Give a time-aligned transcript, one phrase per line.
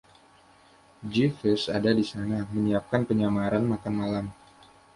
[1.13, 4.25] Jeeves ada di sana, menyiapkan penyamaran makan malam.